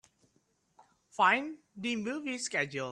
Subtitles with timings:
[1.11, 2.89] Fine the movie schedule.